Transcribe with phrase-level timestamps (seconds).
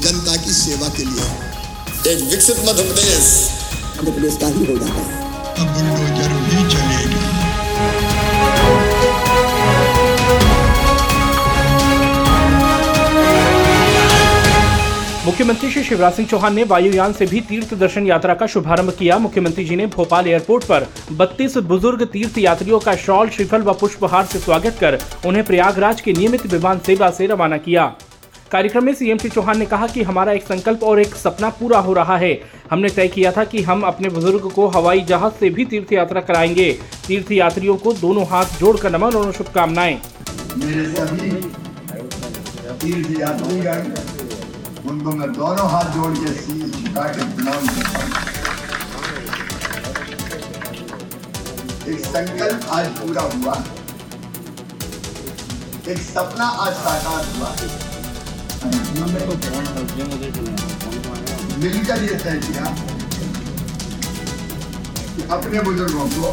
[0.00, 1.28] जनता की सेवा के लिए।
[2.12, 3.28] एक विकसित मध्य प्रदेश
[3.98, 5.04] मध्य प्रदेश का ही होगा है।
[5.54, 7.24] अब बुलडोजर भी चलेगी
[15.26, 19.16] मुख्यमंत्री श्री शिवराज सिंह चौहान ने वायुयान से भी तीर्थ दर्शन यात्रा का शुभारंभ किया।
[19.18, 24.26] मुख्यमंत्री जी ने भोपाल एयरपोर्ट पर 32 बुज़ुर्ग तीर्थ यात्रियों का शॉल श्रीफल व पुष्पहार
[24.26, 27.92] से स्वागत कर उन्हें प्रयागराज के नियमित विमान सेवा से रवाना किया।
[28.52, 31.78] कार्यक्रम में सीएम श्री चौहान ने कहा कि हमारा एक संकल्प और एक सपना पूरा
[31.78, 32.32] हो रहा है।
[32.70, 36.20] हमने तय किया था कि हम अपने बुज़ुर्ग को हवाई जहाज़ से भी तीर्थ यात्रा
[36.20, 36.70] कराएँगे।
[37.06, 39.96] तीर्थ यात्रियों को दोनों हाथ जोड़कर नमन और शुभकामनाएँ।
[42.80, 43.80] तीर्थ यात्रीगण
[44.90, 46.30] उनको मैं दोनों हाथ जोड़ के
[51.92, 53.54] एक संकल्प आज पूरा हुआ।
[55.88, 57.50] एक सपना आज साकार हुआ।
[61.58, 62.64] मिलकर ये तय किया
[65.16, 66.26] कि अपने बुज़ुर्गों को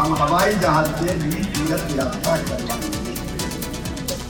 [0.00, 2.98] हम हवाई जहाज़ से भी तीर्थ यात्रा करवाएँगे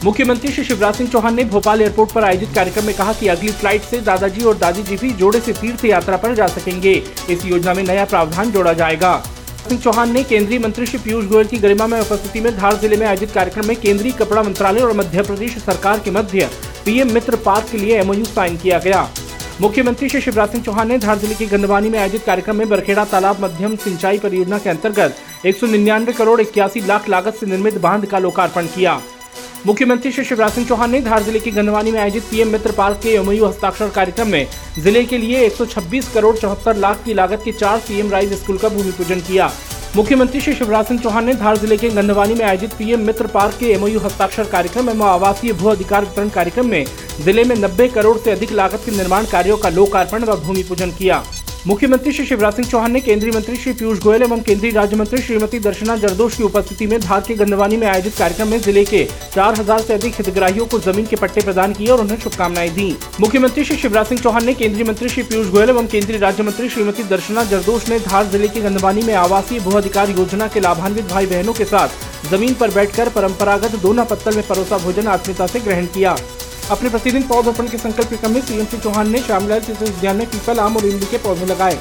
[0.04, 3.52] मुख्यमंत्री श्री शिवराज सिंह चौहान ने भोपाल एयरपोर्ट पर आयोजित कार्यक्रम में कहा कि अगली
[3.52, 6.92] फ़्लाइट से दादाजी और दादी जी भी जोड़े से तीर्थ यात्रा पर जा सकेंगे।
[7.30, 9.12] इस योजना में नया प्रावधान जोड़ा जाएगा।
[9.61, 12.97] सिंह चौहान ने केंद्रीय मंत्री श्री पीयूष गोयल की गरिमा में उपस्थिति में धार ज़िले
[12.97, 16.48] में आयोजित कार्यक्रम में केंद्रीय कपड़ा मंत्रालय और मध्य प्रदेश सरकार के मध्य
[16.84, 19.08] पीएम मित्र पार्क के लिए एमओयू साइन किया गया।
[19.61, 23.05] मुख्यमंत्री श्री शिवराज सिंह चौहान ने धार ज़िले के गंदवानी में आयोजित कार्यक्रम में बरखेड़ा
[23.05, 27.78] तालाब मध्यम सिंचाई परियोजना के अंतर्गत एक सौ निन्यानवे करोड़ इक्यासी लाख लागत से निर्मित
[27.81, 29.00] बाँध का लोकार्पण किया।
[29.66, 33.00] मुख्यमंत्री श्री शिवराज सिंह चौहान ने धार ज़िले की गंदवानी में आयोजित पीएम मित्र पार्क
[33.03, 34.47] के एमओयू हस्ताक्षर कार्यक्रम में
[34.78, 38.69] ज़िले के लिए 126 करोड़ चौहत्तर लाख की लागत के चार सीएम राइज स्कूल का
[38.69, 39.50] भूमि पूजन किया।
[39.97, 43.56] मुख्यमंत्री श्री शिवराज सिंह चौहान ने धार ज़िले के गंदवानी में आयोजित पीएम मित्र पार्क
[43.61, 46.84] के एमओयू हस्ताक्षर कार्यक्रम एवं आवासीय भू अधिकार वितरण कार्यक्रम में
[47.20, 50.91] ज़िले में 90 करोड़ से अधिक लागत के निर्माण कार्यों का लोकार्पण व भूमि पूजन
[50.98, 51.22] किया।
[51.66, 55.21] मुख्यमंत्री श्री शिवराज सिंह चौहान ने केंद्रीय मंत्री श्री पीयूष गोयल एवं केंद्रीय राज्य मंत्री
[55.22, 59.04] श्रीमती दर्शना जरदोश की उपस्थिति में धार के गंदवानी में आयोजित कार्यक्रम में ज़िले के
[59.34, 63.65] 4000 से अधिक हितग्राहियों को ज़मीन के पट्टे प्रदान किए और उन्हें शुभकामनाएँ दी। मुख्यमंत्री
[63.65, 67.04] श्री शिवराज सिंह चौहान ने केंद्रीय मंत्री श्री पीयूष गोयल एवं केंद्रीय राज्य मंत्री श्रीमती
[67.04, 71.26] दर्शना जरदोश ने धार ज़िले के गंदवानी में आवासीय भू अधिकार योजना के लाभान्वित भाई
[71.26, 75.87] बहनों के साथ ज़मीन पर बैठकर परंपरागत दोना पत्तल में परोसा भोजन आत्मीयता से ग्रहण
[75.94, 76.16] किया।
[76.70, 80.16] अपने प्रतिदिन पौधरोपण के संकल्प के क्रम में सीएम सिंह चौहान ने श्यामलाल चित्र उद्यान
[80.16, 81.78] में पीपल, आम और इमली के पौधे लगाए।